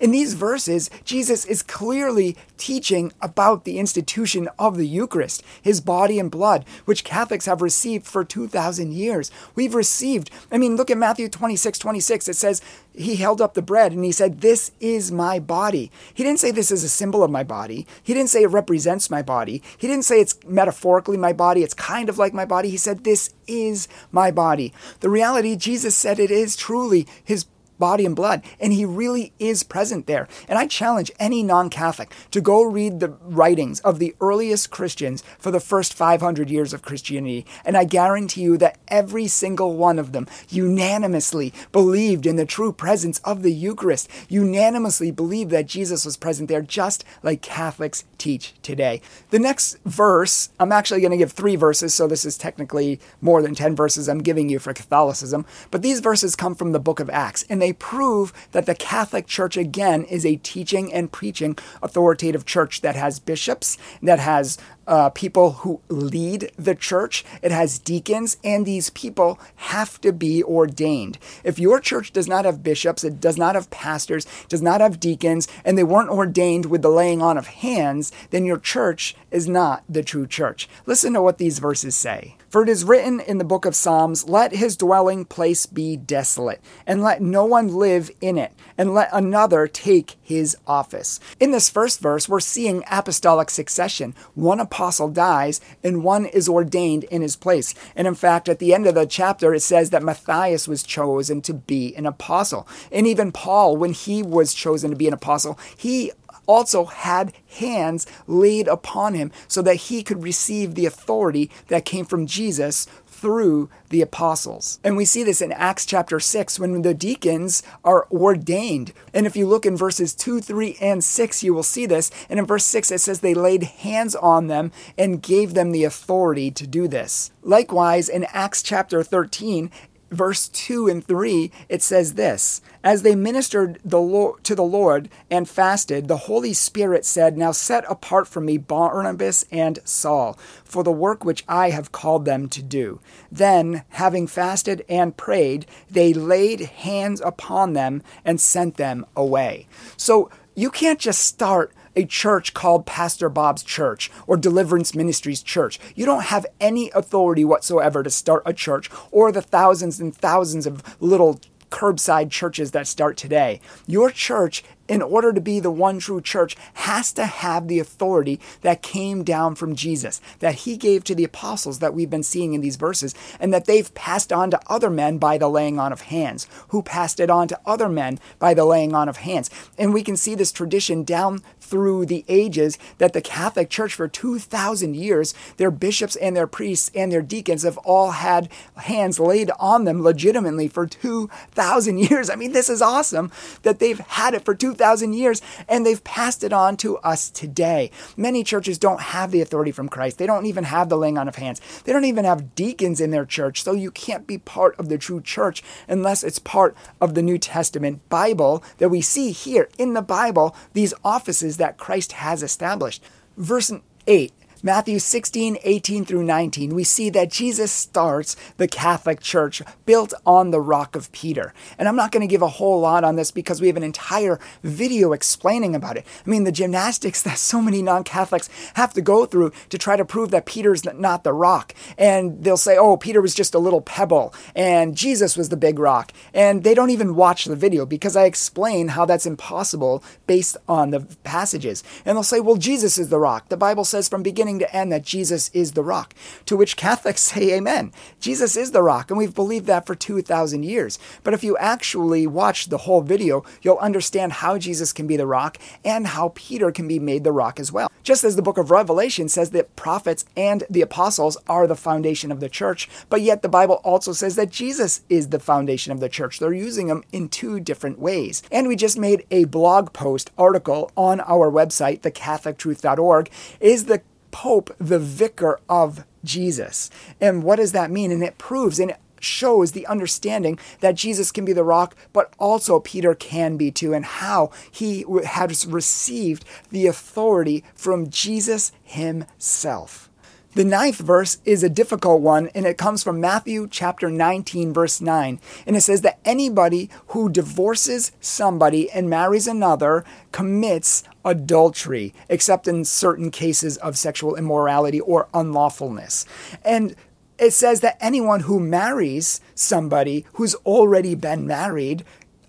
In 0.00 0.10
these 0.10 0.34
verses, 0.34 0.90
Jesus 1.04 1.44
is 1.44 1.62
clearly 1.62 2.36
teaching 2.56 3.12
about 3.20 3.64
the 3.64 3.78
institution 3.78 4.48
of 4.58 4.76
the 4.76 4.86
Eucharist, 4.86 5.42
his 5.60 5.80
body 5.80 6.18
and 6.18 6.30
blood, 6.30 6.64
which 6.84 7.04
Catholics 7.04 7.46
have 7.46 7.62
received 7.62 8.06
for 8.06 8.24
2,000 8.24 8.92
years. 8.92 9.30
We've 9.54 9.74
received, 9.74 10.30
I 10.50 10.58
mean, 10.58 10.76
look 10.76 10.90
at 10.90 10.98
Matthew 10.98 11.28
26 11.28 11.78
26. 11.78 12.28
It 12.28 12.36
says, 12.36 12.62
He 12.94 13.16
held 13.16 13.40
up 13.40 13.54
the 13.54 13.62
bread 13.62 13.92
and 13.92 14.04
he 14.04 14.12
said, 14.12 14.40
This 14.40 14.70
is 14.80 15.10
my 15.10 15.38
body. 15.38 15.90
He 16.14 16.22
didn't 16.22 16.40
say 16.40 16.50
this 16.50 16.70
is 16.70 16.84
a 16.84 16.88
symbol 16.88 17.22
of 17.22 17.30
my 17.30 17.42
body. 17.42 17.86
He 18.02 18.14
didn't 18.14 18.30
say 18.30 18.42
it 18.42 18.48
represents 18.48 19.10
my 19.10 19.22
body. 19.22 19.62
He 19.76 19.86
didn't 19.86 20.04
say 20.04 20.20
it's 20.20 20.38
metaphorically 20.46 21.16
my 21.16 21.32
body. 21.32 21.62
It's 21.62 21.74
kind 21.74 22.08
of 22.08 22.18
like 22.18 22.32
my 22.32 22.44
body. 22.44 22.70
He 22.70 22.76
said, 22.76 23.04
This 23.04 23.30
is 23.46 23.88
my 24.10 24.30
body. 24.30 24.72
The 25.00 25.10
reality, 25.10 25.56
Jesus 25.56 25.96
said 25.96 26.18
it 26.18 26.30
is 26.30 26.56
truly 26.56 27.06
his 27.24 27.44
body 27.82 28.06
and 28.06 28.14
blood. 28.14 28.44
And 28.60 28.72
he 28.72 28.84
really 28.84 29.32
is 29.40 29.64
present 29.64 30.06
there. 30.06 30.28
And 30.48 30.56
I 30.56 30.68
challenge 30.68 31.10
any 31.18 31.42
non 31.42 31.68
Catholic 31.68 32.14
to 32.30 32.40
go 32.40 32.62
read 32.62 33.00
the 33.00 33.08
writings 33.08 33.80
of 33.80 33.98
the 33.98 34.14
earliest 34.20 34.70
Christians 34.70 35.24
for 35.40 35.50
the 35.50 35.58
first 35.58 35.92
500 35.92 36.48
years 36.48 36.72
of 36.72 36.82
Christianity. 36.82 37.44
And 37.64 37.76
I 37.76 37.82
guarantee 37.82 38.42
you 38.42 38.56
that 38.58 38.78
every 38.86 39.26
single 39.26 39.76
one 39.76 39.98
of 39.98 40.12
them 40.12 40.28
unanimously 40.48 41.52
believed 41.72 42.24
in 42.24 42.36
the 42.36 42.46
true 42.46 42.72
presence 42.72 43.18
of 43.24 43.42
the 43.42 43.52
Eucharist, 43.52 44.08
unanimously 44.28 45.10
believed 45.10 45.50
that 45.50 45.66
Jesus 45.66 46.04
was 46.04 46.16
present 46.16 46.48
there, 46.48 46.62
just 46.62 47.04
like 47.24 47.42
Catholics 47.42 48.04
teach 48.16 48.54
today. 48.62 49.02
The 49.30 49.40
next 49.40 49.78
verse, 49.84 50.50
I'm 50.60 50.70
actually 50.70 51.00
going 51.00 51.10
to 51.10 51.16
give 51.16 51.32
three 51.32 51.56
verses, 51.56 51.94
so 51.94 52.06
this 52.06 52.24
is 52.24 52.38
technically 52.38 53.00
more 53.20 53.42
than 53.42 53.56
10 53.56 53.74
verses 53.74 54.08
I'm 54.08 54.22
giving 54.22 54.48
you 54.48 54.60
for 54.60 54.72
Catholicism. 54.72 55.44
But 55.72 55.82
these 55.82 55.98
verses 55.98 56.36
come 56.36 56.54
from 56.54 56.70
the 56.70 56.78
book 56.78 57.00
of 57.00 57.10
Acts, 57.10 57.44
and 57.48 57.60
they 57.60 57.71
prove 57.72 58.32
that 58.52 58.66
the 58.66 58.74
Catholic 58.74 59.26
Church, 59.26 59.56
again, 59.56 60.04
is 60.04 60.24
a 60.24 60.36
teaching 60.36 60.92
and 60.92 61.10
preaching 61.10 61.56
authoritative 61.82 62.44
church 62.44 62.80
that 62.82 62.96
has 62.96 63.20
bishops, 63.20 63.78
that 64.02 64.18
has 64.18 64.58
uh, 64.86 65.10
people 65.10 65.52
who 65.52 65.80
lead 65.88 66.50
the 66.56 66.74
church. 66.74 67.24
It 67.42 67.52
has 67.52 67.78
deacons, 67.78 68.36
and 68.42 68.66
these 68.66 68.90
people 68.90 69.38
have 69.56 70.00
to 70.00 70.12
be 70.12 70.42
ordained. 70.42 71.18
If 71.44 71.58
your 71.58 71.80
church 71.80 72.12
does 72.12 72.28
not 72.28 72.44
have 72.44 72.62
bishops, 72.62 73.04
it 73.04 73.20
does 73.20 73.36
not 73.36 73.54
have 73.54 73.70
pastors, 73.70 74.26
does 74.48 74.62
not 74.62 74.80
have 74.80 75.00
deacons, 75.00 75.48
and 75.64 75.76
they 75.76 75.84
weren't 75.84 76.10
ordained 76.10 76.66
with 76.66 76.82
the 76.82 76.90
laying 76.90 77.22
on 77.22 77.38
of 77.38 77.46
hands, 77.46 78.12
then 78.30 78.44
your 78.44 78.58
church 78.58 79.14
is 79.30 79.48
not 79.48 79.84
the 79.88 80.02
true 80.02 80.26
church. 80.26 80.68
Listen 80.86 81.12
to 81.14 81.22
what 81.22 81.38
these 81.38 81.58
verses 81.58 81.96
say. 81.96 82.36
For 82.52 82.62
it 82.62 82.68
is 82.68 82.84
written 82.84 83.18
in 83.18 83.38
the 83.38 83.44
book 83.44 83.64
of 83.64 83.74
Psalms, 83.74 84.28
Let 84.28 84.52
his 84.52 84.76
dwelling 84.76 85.24
place 85.24 85.64
be 85.64 85.96
desolate, 85.96 86.60
and 86.86 87.02
let 87.02 87.22
no 87.22 87.46
one 87.46 87.68
live 87.68 88.10
in 88.20 88.36
it, 88.36 88.52
and 88.76 88.92
let 88.92 89.08
another 89.10 89.66
take 89.66 90.16
his 90.20 90.54
office. 90.66 91.18
In 91.40 91.50
this 91.50 91.70
first 91.70 92.00
verse, 92.00 92.28
we're 92.28 92.40
seeing 92.40 92.84
apostolic 92.90 93.48
succession, 93.48 94.14
one 94.34 94.60
apostle 94.72 95.08
dies 95.08 95.60
and 95.84 96.02
one 96.02 96.24
is 96.24 96.48
ordained 96.48 97.04
in 97.04 97.20
his 97.20 97.36
place. 97.36 97.74
And 97.94 98.06
in 98.06 98.14
fact, 98.14 98.48
at 98.48 98.58
the 98.58 98.72
end 98.72 98.86
of 98.86 98.94
the 98.94 99.04
chapter, 99.04 99.52
it 99.52 99.60
says 99.60 99.90
that 99.90 100.02
Matthias 100.02 100.66
was 100.66 100.82
chosen 100.82 101.42
to 101.42 101.52
be 101.52 101.94
an 101.94 102.06
apostle. 102.06 102.66
And 102.90 103.06
even 103.06 103.32
Paul, 103.32 103.76
when 103.76 103.92
he 103.92 104.22
was 104.22 104.54
chosen 104.54 104.90
to 104.90 104.96
be 104.96 105.06
an 105.06 105.12
apostle, 105.12 105.58
he 105.76 106.10
also 106.46 106.86
had 106.86 107.32
hands 107.58 108.06
laid 108.26 108.66
upon 108.66 109.14
him 109.14 109.30
so 109.46 109.60
that 109.62 109.74
he 109.74 110.02
could 110.02 110.22
receive 110.22 110.74
the 110.74 110.86
authority 110.86 111.50
that 111.68 111.84
came 111.84 112.06
from 112.06 112.26
Jesus 112.26 112.86
through 113.22 113.70
the 113.90 114.02
apostles. 114.02 114.80
And 114.82 114.96
we 114.96 115.04
see 115.04 115.22
this 115.22 115.40
in 115.40 115.52
Acts 115.52 115.86
chapter 115.86 116.18
6 116.18 116.58
when 116.58 116.82
the 116.82 116.92
deacons 116.92 117.62
are 117.84 118.08
ordained. 118.10 118.92
And 119.14 119.26
if 119.26 119.36
you 119.36 119.46
look 119.46 119.64
in 119.64 119.76
verses 119.76 120.12
2, 120.12 120.40
3, 120.40 120.76
and 120.80 121.04
6, 121.04 121.44
you 121.44 121.54
will 121.54 121.62
see 121.62 121.86
this. 121.86 122.10
And 122.28 122.40
in 122.40 122.46
verse 122.46 122.64
6, 122.64 122.90
it 122.90 122.98
says 122.98 123.20
they 123.20 123.32
laid 123.32 123.62
hands 123.62 124.16
on 124.16 124.48
them 124.48 124.72
and 124.98 125.22
gave 125.22 125.54
them 125.54 125.70
the 125.70 125.84
authority 125.84 126.50
to 126.50 126.66
do 126.66 126.88
this. 126.88 127.30
Likewise, 127.42 128.08
in 128.08 128.24
Acts 128.24 128.60
chapter 128.60 129.04
13, 129.04 129.70
verse 130.12 130.48
2 130.48 130.88
and 130.88 131.04
3, 131.04 131.50
it 131.68 131.82
says 131.82 132.14
this 132.14 132.60
As 132.84 133.02
they 133.02 133.14
ministered 133.14 133.80
the 133.84 134.00
Lord, 134.00 134.44
to 134.44 134.54
the 134.54 134.62
Lord 134.62 135.08
and 135.30 135.48
fasted, 135.48 136.08
the 136.08 136.28
Holy 136.28 136.52
Spirit 136.52 137.04
said, 137.04 137.36
Now 137.36 137.52
set 137.52 137.84
apart 137.90 138.28
for 138.28 138.40
me 138.40 138.58
Barnabas 138.58 139.44
and 139.50 139.78
Saul 139.84 140.38
for 140.64 140.82
the 140.82 140.92
work 140.92 141.24
which 141.24 141.44
I 141.48 141.70
have 141.70 141.92
called 141.92 142.24
them 142.24 142.48
to 142.50 142.62
do. 142.62 143.00
Then, 143.30 143.84
having 143.90 144.26
fasted 144.26 144.84
and 144.88 145.16
prayed, 145.16 145.66
they 145.90 146.12
laid 146.12 146.60
hands 146.60 147.20
upon 147.20 147.72
them 147.72 148.02
and 148.24 148.40
sent 148.40 148.76
them 148.76 149.06
away. 149.16 149.66
So 149.96 150.30
you 150.54 150.70
can't 150.70 151.00
just 151.00 151.22
start 151.22 151.72
a 151.96 152.04
church 152.04 152.54
called 152.54 152.86
Pastor 152.86 153.28
Bob's 153.28 153.62
Church 153.62 154.10
or 154.26 154.36
Deliverance 154.36 154.94
Ministries 154.94 155.42
Church. 155.42 155.78
You 155.94 156.06
don't 156.06 156.24
have 156.24 156.46
any 156.60 156.90
authority 156.94 157.44
whatsoever 157.44 158.02
to 158.02 158.10
start 158.10 158.42
a 158.46 158.52
church 158.52 158.90
or 159.10 159.32
the 159.32 159.42
thousands 159.42 160.00
and 160.00 160.14
thousands 160.14 160.66
of 160.66 161.00
little 161.00 161.40
curbside 161.70 162.30
churches 162.30 162.70
that 162.72 162.86
start 162.86 163.16
today. 163.16 163.60
Your 163.86 164.10
church 164.10 164.62
in 164.88 165.00
order 165.00 165.32
to 165.32 165.40
be 165.40 165.60
the 165.60 165.70
one 165.70 165.98
true 165.98 166.20
church, 166.20 166.56
has 166.74 167.12
to 167.12 167.24
have 167.24 167.68
the 167.68 167.78
authority 167.78 168.40
that 168.62 168.82
came 168.82 169.22
down 169.22 169.54
from 169.54 169.74
Jesus, 169.74 170.20
that 170.40 170.54
he 170.56 170.76
gave 170.76 171.04
to 171.04 171.14
the 171.14 171.24
apostles 171.24 171.78
that 171.78 171.94
we've 171.94 172.10
been 172.10 172.22
seeing 172.22 172.54
in 172.54 172.60
these 172.60 172.76
verses, 172.76 173.14
and 173.40 173.52
that 173.52 173.66
they've 173.66 173.94
passed 173.94 174.32
on 174.32 174.50
to 174.50 174.60
other 174.66 174.90
men 174.90 175.18
by 175.18 175.38
the 175.38 175.48
laying 175.48 175.78
on 175.78 175.92
of 175.92 176.02
hands, 176.02 176.46
who 176.68 176.82
passed 176.82 177.20
it 177.20 177.30
on 177.30 177.48
to 177.48 177.60
other 177.64 177.88
men 177.88 178.18
by 178.38 178.52
the 178.54 178.64
laying 178.64 178.94
on 178.94 179.08
of 179.08 179.18
hands. 179.18 179.48
And 179.78 179.94
we 179.94 180.02
can 180.02 180.16
see 180.16 180.34
this 180.34 180.52
tradition 180.52 181.04
down 181.04 181.42
through 181.60 182.04
the 182.04 182.24
ages 182.28 182.76
that 182.98 183.12
the 183.12 183.22
Catholic 183.22 183.70
Church 183.70 183.94
for 183.94 184.08
2,000 184.08 184.94
years, 184.94 185.32
their 185.56 185.70
bishops 185.70 186.16
and 186.16 186.36
their 186.36 186.46
priests 186.46 186.90
and 186.94 187.10
their 187.10 187.22
deacons 187.22 187.62
have 187.62 187.78
all 187.78 188.10
had 188.10 188.50
hands 188.76 189.18
laid 189.18 189.50
on 189.58 189.84
them 189.84 190.02
legitimately 190.02 190.68
for 190.68 190.86
2,000 190.86 191.98
years. 191.98 192.28
I 192.28 192.34
mean, 192.34 192.52
this 192.52 192.68
is 192.68 192.82
awesome 192.82 193.30
that 193.62 193.78
they've 193.78 194.00
had 194.00 194.34
it 194.34 194.44
for 194.44 194.54
2,000 194.54 194.71
2,000 194.72 195.12
years, 195.12 195.42
and 195.68 195.84
they've 195.84 196.02
passed 196.04 196.42
it 196.42 196.52
on 196.52 196.76
to 196.78 196.98
us 196.98 197.30
today. 197.30 197.90
Many 198.16 198.42
churches 198.42 198.78
don't 198.78 199.00
have 199.00 199.30
the 199.30 199.40
authority 199.40 199.70
from 199.70 199.88
Christ. 199.88 200.18
They 200.18 200.26
don't 200.26 200.46
even 200.46 200.64
have 200.64 200.88
the 200.88 200.96
laying 200.96 201.18
on 201.18 201.28
of 201.28 201.36
hands. 201.36 201.60
They 201.84 201.92
don't 201.92 202.04
even 202.04 202.24
have 202.24 202.54
deacons 202.54 203.00
in 203.00 203.10
their 203.10 203.26
church, 203.26 203.62
so 203.62 203.72
you 203.72 203.90
can't 203.90 204.26
be 204.26 204.38
part 204.38 204.78
of 204.78 204.88
the 204.88 204.98
true 204.98 205.20
church 205.20 205.62
unless 205.88 206.24
it's 206.24 206.38
part 206.38 206.76
of 207.00 207.14
the 207.14 207.22
New 207.22 207.38
Testament 207.38 208.08
Bible 208.08 208.62
that 208.78 208.88
we 208.88 209.00
see 209.00 209.30
here 209.30 209.68
in 209.78 209.92
the 209.92 210.02
Bible, 210.02 210.56
these 210.72 210.94
offices 211.04 211.58
that 211.58 211.76
Christ 211.76 212.12
has 212.12 212.42
established. 212.42 213.02
Verse 213.36 213.72
8 214.06 214.32
Matthew 214.64 215.00
16, 215.00 215.58
18 215.64 216.04
through 216.04 216.22
19, 216.22 216.72
we 216.72 216.84
see 216.84 217.10
that 217.10 217.32
Jesus 217.32 217.72
starts 217.72 218.36
the 218.58 218.68
Catholic 218.68 219.18
Church 219.18 219.60
built 219.86 220.14
on 220.24 220.52
the 220.52 220.60
rock 220.60 220.94
of 220.94 221.10
Peter. 221.10 221.52
And 221.78 221.88
I'm 221.88 221.96
not 221.96 222.12
going 222.12 222.20
to 222.20 222.30
give 222.30 222.42
a 222.42 222.48
whole 222.48 222.78
lot 222.78 223.02
on 223.02 223.16
this 223.16 223.32
because 223.32 223.60
we 223.60 223.66
have 223.66 223.76
an 223.76 223.82
entire 223.82 224.38
video 224.62 225.12
explaining 225.12 225.74
about 225.74 225.96
it. 225.96 226.06
I 226.24 226.30
mean, 226.30 226.44
the 226.44 226.52
gymnastics 226.52 227.22
that 227.22 227.38
so 227.38 227.60
many 227.60 227.82
non 227.82 228.04
Catholics 228.04 228.48
have 228.74 228.92
to 228.92 229.00
go 229.00 229.26
through 229.26 229.50
to 229.68 229.78
try 229.78 229.96
to 229.96 230.04
prove 230.04 230.30
that 230.30 230.46
Peter's 230.46 230.84
not 230.84 231.24
the 231.24 231.32
rock. 231.32 231.74
And 231.98 232.44
they'll 232.44 232.56
say, 232.56 232.76
oh, 232.78 232.96
Peter 232.96 233.20
was 233.20 233.34
just 233.34 233.56
a 233.56 233.58
little 233.58 233.80
pebble 233.80 234.32
and 234.54 234.96
Jesus 234.96 235.36
was 235.36 235.48
the 235.48 235.56
big 235.56 235.80
rock. 235.80 236.12
And 236.32 236.62
they 236.62 236.74
don't 236.74 236.90
even 236.90 237.16
watch 237.16 237.46
the 237.46 237.56
video 237.56 237.84
because 237.84 238.14
I 238.14 238.26
explain 238.26 238.88
how 238.88 239.06
that's 239.06 239.26
impossible 239.26 240.04
based 240.28 240.56
on 240.68 240.90
the 240.90 241.00
passages. 241.24 241.82
And 242.04 242.16
they'll 242.16 242.22
say, 242.22 242.38
well, 242.38 242.56
Jesus 242.56 242.96
is 242.96 243.08
the 243.08 243.18
rock. 243.18 243.48
The 243.48 243.56
Bible 243.56 243.84
says 243.84 244.08
from 244.08 244.22
beginning 244.22 244.51
beginning 244.58 244.72
to 244.72 244.76
end 244.76 244.92
that 244.92 245.04
Jesus 245.04 245.50
is 245.52 245.72
the 245.72 245.82
rock. 245.82 246.14
To 246.46 246.56
which 246.56 246.76
Catholics 246.76 247.20
say 247.32 247.54
amen. 247.54 247.92
Jesus 248.20 248.56
is 248.56 248.72
the 248.72 248.82
rock, 248.82 249.10
and 249.10 249.18
we've 249.18 249.34
believed 249.34 249.66
that 249.66 249.86
for 249.86 249.94
2,000 249.94 250.62
years. 250.62 250.98
But 251.22 251.34
if 251.34 251.44
you 251.44 251.56
actually 251.58 252.26
watch 252.26 252.68
the 252.68 252.78
whole 252.78 253.00
video, 253.00 253.44
you'll 253.62 253.78
understand 253.78 254.32
how 254.32 254.58
Jesus 254.58 254.92
can 254.92 255.06
be 255.06 255.16
the 255.16 255.26
rock 255.26 255.58
and 255.84 256.06
how 256.06 256.32
Peter 256.34 256.70
can 256.70 256.88
be 256.88 256.98
made 256.98 257.24
the 257.24 257.32
rock 257.32 257.58
as 257.60 257.72
well. 257.72 257.90
Just 258.02 258.24
as 258.24 258.34
the 258.34 258.42
book 258.42 258.58
of 258.58 258.70
Revelation 258.70 259.28
says 259.28 259.50
that 259.50 259.76
prophets 259.76 260.24
and 260.36 260.64
the 260.68 260.82
apostles 260.82 261.36
are 261.48 261.66
the 261.66 261.76
foundation 261.76 262.32
of 262.32 262.40
the 262.40 262.48
church, 262.48 262.88
but 263.08 263.20
yet 263.20 263.42
the 263.42 263.48
Bible 263.48 263.80
also 263.84 264.12
says 264.12 264.34
that 264.36 264.50
Jesus 264.50 265.02
is 265.08 265.28
the 265.28 265.38
foundation 265.38 265.92
of 265.92 266.00
the 266.00 266.08
church. 266.08 266.38
They're 266.38 266.52
using 266.52 266.88
them 266.88 267.04
in 267.12 267.28
two 267.28 267.60
different 267.60 267.98
ways. 267.98 268.42
And 268.50 268.66
we 268.66 268.74
just 268.74 268.98
made 268.98 269.24
a 269.30 269.44
blog 269.44 269.92
post 269.92 270.30
article 270.36 270.90
on 270.96 271.20
our 271.20 271.50
website, 271.50 272.00
thecatholictruth.org. 272.00 273.30
Is 273.60 273.84
the 273.84 274.02
Pope 274.32 274.74
the 274.78 274.98
vicar 274.98 275.60
of 275.68 276.04
Jesus. 276.24 276.90
And 277.20 277.44
what 277.44 277.56
does 277.56 277.70
that 277.72 277.90
mean? 277.92 278.10
And 278.10 278.24
it 278.24 278.38
proves 278.38 278.80
and 278.80 278.90
it 278.90 278.98
shows 279.20 279.72
the 279.72 279.86
understanding 279.86 280.58
that 280.80 280.96
Jesus 280.96 281.30
can 281.30 281.44
be 281.44 281.52
the 281.52 281.62
rock, 281.62 281.94
but 282.12 282.34
also 282.38 282.80
Peter 282.80 283.14
can 283.14 283.56
be 283.56 283.70
too, 283.70 283.94
and 283.94 284.04
how 284.04 284.50
he 284.68 285.04
has 285.24 285.64
received 285.66 286.44
the 286.70 286.88
authority 286.88 287.62
from 287.74 288.10
Jesus 288.10 288.72
himself. 288.82 290.10
The 290.54 290.64
ninth 290.64 290.98
verse 290.98 291.38
is 291.46 291.62
a 291.62 291.70
difficult 291.70 292.20
one, 292.20 292.48
and 292.54 292.66
it 292.66 292.76
comes 292.76 293.02
from 293.02 293.22
Matthew 293.22 293.66
chapter 293.70 294.10
19, 294.10 294.74
verse 294.74 295.00
9. 295.00 295.40
And 295.66 295.76
it 295.76 295.80
says 295.80 296.02
that 296.02 296.18
anybody 296.26 296.90
who 297.08 297.30
divorces 297.30 298.12
somebody 298.20 298.90
and 298.90 299.08
marries 299.08 299.46
another 299.46 300.04
commits 300.30 301.04
adultery, 301.24 302.12
except 302.28 302.68
in 302.68 302.84
certain 302.84 303.30
cases 303.30 303.78
of 303.78 303.96
sexual 303.96 304.36
immorality 304.36 305.00
or 305.00 305.26
unlawfulness. 305.32 306.26
And 306.62 306.96
it 307.38 307.52
says 307.52 307.80
that 307.80 307.96
anyone 307.98 308.40
who 308.40 308.60
marries 308.60 309.40
somebody 309.54 310.26
who's 310.34 310.54
already 310.66 311.14
been 311.14 311.46
married 311.46 312.04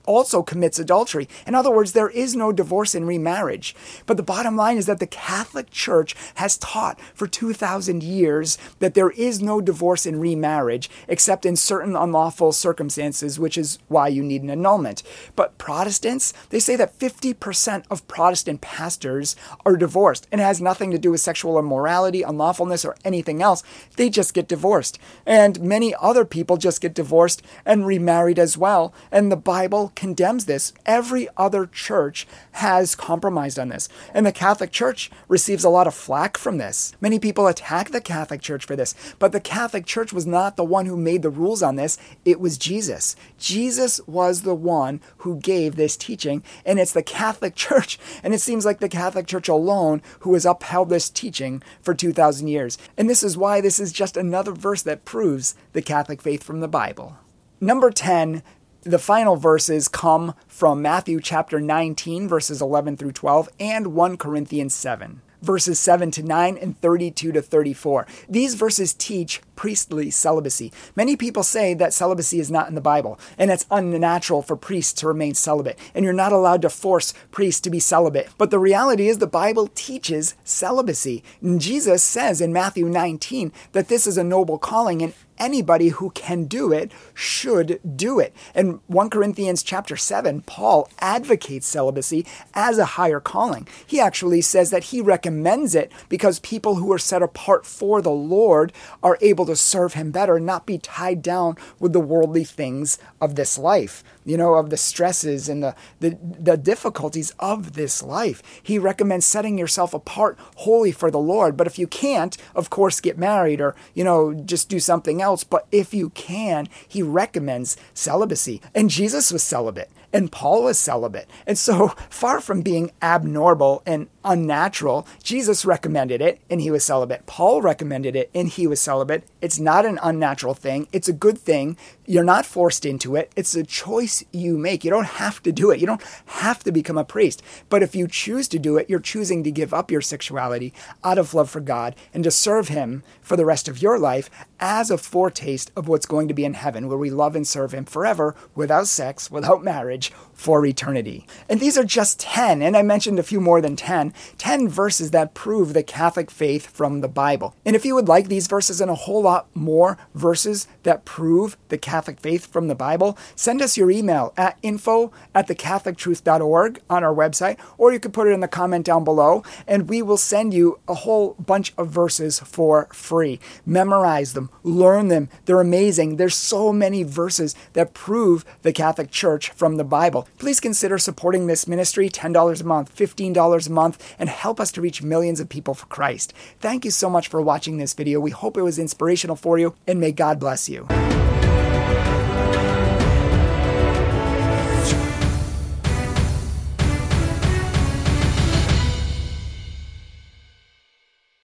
also 0.06 0.44
commits 0.44 0.80
adultery. 0.80 1.28
In 1.48 1.56
other 1.56 1.72
words, 1.72 1.94
there 1.94 2.10
is 2.10 2.36
no 2.36 2.52
divorce 2.52 2.96
and 2.96 3.08
remarriage. 3.08 3.76
But 4.06 4.18
the 4.18 4.24
bottom 4.24 4.56
line 4.56 4.78
is 4.78 4.86
that 4.86 5.00
the 5.00 5.08
Catholic 5.08 5.70
Church 5.70 6.16
has 6.36 6.58
taught 6.58 7.00
for 7.14 7.28
2,000 7.28 8.04
years 8.04 8.58
that 8.80 8.94
there 8.94 9.12
is 9.12 9.42
no 9.42 9.62
divorce 9.62 10.06
and 10.06 10.20
remarriage 10.20 10.90
except 11.08 11.46
in 11.46 11.56
certain 11.56 11.96
unlawful 11.96 12.52
circumstances, 12.52 13.40
which 13.40 13.58
is 13.58 13.80
why 13.88 14.08
you 14.08 14.24
need 14.24 14.44
an 14.44 14.50
annulment. 14.50 15.04
But 15.36 15.58
Protestants, 15.58 16.34
they 16.50 16.60
say 16.60 16.76
that 16.76 16.98
50% 17.00 17.86
of 17.90 18.08
Protestant 18.08 18.62
pastors 18.62 19.36
are 19.66 19.78
divorced 19.78 20.28
and 20.32 20.42
it 20.42 20.44
has 20.44 20.62
nothing 20.62 20.92
to 20.92 20.98
do 20.98 21.12
with 21.12 21.22
sexual 21.22 21.58
immorality, 21.58 22.22
unlawfulness, 22.22 22.86
or 22.86 22.96
anything 23.06 23.42
else. 23.42 23.64
They 23.96 24.10
just 24.10 24.34
get 24.34 24.48
divorced. 24.48 25.00
And 25.26 25.62
many 25.62 25.96
other 26.00 26.26
people 26.26 26.58
just 26.58 26.82
get 26.82 26.94
divorced 26.94 27.42
and 27.66 27.86
remarried 27.86 28.40
as 28.40 28.58
well. 28.58 28.94
And 29.12 29.32
the 29.32 29.38
Bible 29.38 29.92
condemns 29.96 30.46
this. 30.46 30.74
Every 30.86 31.28
other 31.38 31.66
church 31.66 32.28
has 32.54 32.96
compromised 32.96 33.60
on 33.60 33.70
this. 33.70 33.90
And 34.14 34.26
the 34.26 34.32
Catholic 34.32 34.72
Church 34.72 35.12
receives 35.28 35.64
a 35.64 35.70
lot 35.70 35.88
of 35.88 35.94
flack 35.94 36.38
from 36.38 36.58
this. 36.58 36.94
Many 37.02 37.20
people 37.20 37.48
attack 37.48 37.90
the 37.90 38.02
Catholic 38.02 38.42
Church 38.42 38.66
for 38.66 38.76
this, 38.76 38.96
but 39.20 39.32
the 39.32 39.40
Catholic 39.40 39.86
Church 39.86 40.14
was 40.14 40.26
not 40.26 40.56
the 40.56 40.64
one 40.64 40.86
who 40.86 40.98
made 40.98 41.22
the 41.22 41.30
rules 41.30 41.64
on 41.64 41.76
this. 41.76 41.98
It 42.26 42.40
was 42.40 42.58
Jesus. 42.58 43.16
Jesus 43.38 44.00
was 44.08 44.42
the 44.42 44.56
one 44.56 45.02
who 45.18 45.40
gave 45.40 45.76
this 45.76 45.98
teaching, 45.98 46.44
and 46.66 46.80
it's 46.80 46.94
the 46.94 47.04
Catholic 47.04 47.56
Church. 47.64 48.00
And 48.24 48.34
it 48.34 48.42
seems 48.42 48.66
like 48.66 48.80
the 48.80 48.90
Catholic 48.90 49.28
Church 49.28 49.48
alone 49.48 50.02
who 50.20 50.34
has 50.34 50.46
upheld 50.46 50.90
this 50.90 51.10
teaching 51.10 51.62
for 51.82 51.94
2,000 51.94 52.48
years. 52.48 52.78
And 52.98 53.10
this 53.10 53.24
is 53.24 53.38
why 53.38 53.62
this 53.62 53.80
is 53.80 53.92
just 53.92 54.18
another 54.18 54.52
verse 54.52 54.82
that 54.84 55.06
proves 55.06 55.56
the 55.74 55.82
Catholic 55.82 56.22
faith 56.22 56.44
from 56.44 56.60
the 56.60 56.68
Bible. 56.68 57.18
Number 57.60 57.92
10, 57.92 58.44
the 58.84 59.00
final 59.00 59.36
verses 59.36 59.88
come 59.88 60.34
from 60.48 60.82
Matthew 60.82 61.22
chapter 61.22 61.60
19, 61.62 62.28
verses 62.28 62.62
11 62.62 62.98
through 62.98 63.14
12, 63.14 63.50
and 63.60 63.88
1 63.96 64.18
Corinthians 64.18 64.74
7. 64.76 65.22
verses 65.44 65.78
7 65.78 66.10
to 66.10 66.24
9 66.24 66.58
and 66.58 66.80
32 66.80 67.34
to 67.34 67.42
34. 67.42 68.08
These 68.30 68.56
verses 68.56 68.94
teach 68.94 69.42
priestly 69.58 70.10
celibacy. 70.10 70.72
Many 70.96 71.18
people 71.18 71.44
say 71.44 71.74
that 71.74 71.94
celibacy 71.94 72.40
is 72.40 72.50
not 72.50 72.70
in 72.70 72.76
the 72.76 72.82
Bible 72.82 73.20
and 73.38 73.52
it's 73.52 73.66
unnatural 73.70 74.42
for 74.42 74.56
priests 74.56 74.94
to 75.02 75.08
remain 75.08 75.34
celibate 75.36 75.78
and 75.94 76.06
you're 76.06 76.14
not 76.14 76.32
allowed 76.32 76.62
to 76.62 76.70
force 76.70 77.14
priests 77.30 77.60
to 77.62 77.70
be 77.70 77.82
celibate. 77.82 78.30
But 78.38 78.52
the 78.52 78.60
reality 78.60 79.10
is 79.10 79.18
the 79.18 79.28
Bible 79.28 79.68
teaches 79.76 80.34
celibacy. 80.46 81.26
And 81.42 81.60
Jesus 81.60 82.02
says 82.02 82.40
in 82.40 82.54
Matthew 82.54 82.88
19 82.88 83.52
that 83.74 83.90
this 83.90 84.08
is 84.08 84.18
a 84.18 84.24
noble 84.24 84.58
calling 84.58 85.02
and 85.04 85.14
anybody 85.38 85.90
who 85.90 86.10
can 86.12 86.46
do 86.46 86.72
it 86.72 86.92
should 87.14 87.80
do 87.96 88.20
it. 88.20 88.34
In 88.56 88.80
1 88.88 89.10
Corinthians 89.10 89.64
chapter 89.64 89.96
7, 89.96 90.42
Paul 90.42 90.90
advocates 91.00 91.68
celibacy 91.68 92.26
as 92.54 92.78
a 92.78 92.86
higher 92.86 93.20
calling. 93.20 93.68
He 93.86 94.00
actually 94.00 94.42
says 94.42 94.70
that 94.70 94.86
he 94.86 95.02
recommends 95.02 95.76
it 95.76 95.92
because 96.10 96.40
people 96.40 96.76
who 96.76 96.92
are 96.92 97.00
set 97.00 97.22
apart 97.22 97.66
for 97.66 98.02
the 98.02 98.12
Lord 98.12 98.74
are 99.02 99.18
able 99.22 99.46
to 99.46 99.56
serve 99.56 99.94
him 99.94 100.12
better, 100.12 100.40
not 100.40 100.66
be 100.66 100.78
tied 100.78 101.22
down 101.22 101.58
with 101.80 101.94
the 101.94 102.00
worldly 102.00 102.44
things 102.44 102.98
of 103.22 103.36
this 103.36 103.58
life 103.58 104.04
you 104.26 104.38
know, 104.38 104.56
of 104.56 104.70
the 104.70 104.78
stresses 104.78 105.50
and 105.50 105.64
the, 105.64 105.76
the, 106.00 106.18
the 106.22 106.58
difficulties 106.58 107.34
of 107.40 107.74
this 107.74 108.02
life. 108.02 108.42
He 108.62 108.80
recommends 108.80 109.26
setting 109.26 109.58
yourself 109.58 109.94
apart 109.94 110.38
wholly 110.58 110.92
for 110.92 111.12
the 111.12 111.20
Lord. 111.20 111.58
But 111.58 111.68
if 111.68 111.78
you 111.78 111.88
can't, 111.88 112.38
of 112.56 112.70
course, 112.70 113.02
get 113.02 113.18
married 113.18 113.62
or, 113.62 113.76
you 113.94 114.04
know, 114.04 114.34
just 114.34 114.70
do 114.70 114.80
something 114.80 115.22
else. 115.22 115.44
But 115.44 115.68
if 115.72 115.94
you 115.94 116.10
can, 116.12 116.68
he 116.88 117.04
recommends 117.04 117.78
celibacy. 117.94 118.62
And 118.74 118.90
Jesus 118.90 119.32
was 119.32 119.44
celibate 119.44 119.90
and 120.14 120.32
Paul 120.32 120.64
was 120.64 120.78
celibate. 120.78 121.28
And 121.48 121.58
so, 121.58 121.90
far 122.10 122.40
from 122.40 122.62
being 122.62 122.92
abnormal 123.02 123.82
and 123.86 124.08
unnatural, 124.24 125.08
Jesus 125.24 125.66
recommended 125.66 126.22
it 126.22 126.40
and 126.50 126.62
he 126.62 126.72
was 126.72 126.86
celibate. 126.86 127.26
Paul 127.26 127.62
recommended 127.62 128.16
it 128.16 128.30
and 128.34 128.48
he 128.48 128.68
was 128.68 128.80
celibate. 128.80 129.24
It's 129.42 129.60
not 129.60 129.86
an 129.86 130.00
unnatural 130.04 130.54
thing, 130.54 130.88
it's 130.94 131.10
a 131.10 131.14
good 131.14 131.38
thing. 131.38 131.76
You're 132.06 132.24
not 132.24 132.46
forced 132.46 132.86
into 132.86 133.16
it, 133.16 133.32
it's 133.36 133.56
a 133.56 133.64
choice 133.64 134.24
you 134.32 134.58
make. 134.58 134.84
You 134.84 134.92
don't 134.92 135.06
have 135.06 135.42
to 135.44 135.52
do 135.52 135.72
it, 135.72 135.80
you 135.80 135.88
don't 135.88 136.04
have 136.28 136.64
to 136.64 136.72
become 136.72 136.98
a 136.98 137.04
priest. 137.04 137.42
But 137.70 137.82
if 137.82 137.96
you 137.96 138.08
choose 138.08 138.48
to 138.50 138.60
do 138.60 138.78
it, 138.78 138.90
you're 138.90 139.00
choosing 139.00 139.44
to 139.44 139.52
give 139.52 139.74
up 139.74 139.90
your 139.90 140.02
sexuality 140.02 140.74
out 141.04 141.18
of 141.18 141.34
love 141.34 141.50
for 141.50 141.60
God 141.60 141.96
and 142.14 142.24
to 142.24 142.32
serve 142.32 142.68
Him 142.68 143.04
for 143.22 143.36
the 143.36 143.46
rest 143.46 143.68
of 143.68 143.82
your 143.82 143.98
life 143.98 144.30
as 144.60 144.92
a 144.92 144.98
foretaste 144.98 145.72
of 145.76 145.88
what's 145.88 146.06
going 146.06 146.28
to 146.28 146.34
be 146.34 146.46
in 146.46 146.54
heaven, 146.54 146.88
where 146.88 146.98
we 146.98 147.10
love 147.10 147.36
and 147.36 147.48
serve 147.48 147.74
Him 147.74 147.86
forever 147.86 148.36
without 148.54 148.88
sex, 148.88 149.32
without 149.32 149.64
marriage, 150.10 150.33
for 150.44 150.66
eternity. 150.66 151.26
And 151.48 151.62
these 151.62 151.78
are 151.78 151.86
just 151.86 152.20
10, 152.20 152.62
and 152.62 152.76
I 152.76 152.82
mentioned 152.82 153.18
a 153.18 153.24
few 153.24 153.40
more 153.40 153.62
than 153.62 153.78
10, 153.78 154.14
10 154.38 154.68
verses 154.68 155.12
that 155.12 155.34
prove 155.34 155.74
the 155.74 155.84
Catholic 155.84 156.30
faith 156.30 156.68
from 156.68 157.00
the 157.00 157.08
Bible. 157.08 157.56
And 157.66 157.78
if 157.78 157.86
you 157.86 157.96
would 157.96 158.10
like 158.10 158.28
these 158.28 158.48
verses 158.48 158.82
and 158.82 158.92
a 158.92 158.96
whole 158.96 159.22
lot 159.22 159.48
more 159.56 159.98
verses 160.14 160.68
that 160.84 161.06
prove 161.06 161.56
the 161.70 161.78
Catholic 161.78 162.20
faith 162.20 162.52
from 162.52 162.68
the 162.68 162.76
Bible, 162.76 163.18
send 163.38 163.62
us 163.62 163.78
your 163.78 163.90
email 163.90 164.34
at 164.36 164.58
info 164.62 165.14
at 165.34 165.48
thecatholictruth.org 165.48 166.82
on 166.90 167.06
our 167.06 167.16
website, 167.16 167.58
or 167.78 167.94
you 167.94 168.00
could 168.02 168.12
put 168.12 168.28
it 168.28 168.32
in 168.32 168.42
the 168.42 168.50
comment 168.50 168.86
down 168.86 169.06
below, 169.06 169.44
and 169.66 169.88
we 169.88 170.02
will 170.02 170.18
send 170.18 170.54
you 170.54 170.78
a 170.90 170.94
whole 170.94 171.36
bunch 171.36 171.74
of 171.78 171.88
verses 171.88 172.42
for 172.42 172.90
free. 172.92 173.40
Memorize 173.66 174.34
them, 174.34 174.50
learn 174.62 175.08
them. 175.08 175.30
They're 175.46 175.62
amazing. 175.62 176.18
There's 176.18 176.36
so 176.36 176.74
many 176.74 177.04
verses 177.04 177.56
that 177.72 177.94
prove 177.94 178.44
the 178.64 178.74
Catholic 178.74 179.10
Church 179.10 179.50
from 179.52 179.78
the 179.78 179.86
Bible. 179.86 180.28
Please 180.38 180.60
consider 180.60 180.98
supporting 180.98 181.48
this 181.48 181.68
ministry 181.68 182.10
$10 182.10 182.62
a 182.62 182.64
month, 182.64 182.96
$15 182.96 183.68
a 183.68 183.72
month, 183.72 184.16
and 184.20 184.30
help 184.30 184.60
us 184.60 184.72
to 184.74 184.82
reach 184.82 185.04
millions 185.04 185.40
of 185.40 185.50
people 185.50 185.74
for 185.74 185.86
Christ. 185.88 186.34
Thank 186.60 186.86
you 186.86 186.92
so 186.92 187.10
much 187.10 187.28
for 187.28 187.42
watching 187.42 187.78
this 187.78 187.94
video. 187.94 188.20
We 188.20 188.32
hope 188.32 188.58
it 188.58 188.64
was 188.64 188.80
inspirational 188.80 189.36
for 189.36 189.58
you, 189.58 189.76
and 189.88 190.00
may 190.00 190.12
God 190.12 190.40
bless 190.40 190.68
you. 190.70 190.88